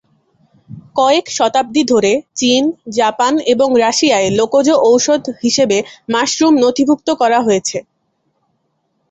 কয়েক 0.95 1.25
শতাব্দী 1.37 1.83
ধরে, 1.83 2.11
চীন, 2.35 2.63
জাপান 2.97 3.33
এবং 3.53 3.69
রাশিয়ায় 3.83 4.29
লোকজ 4.39 4.67
ওষুধ 4.89 5.23
হিসাবে 5.43 5.77
মাশরুম 6.13 6.53
নথিভুক্ত 6.63 7.07
করা 7.21 7.39
হয়েছে। 7.41 7.77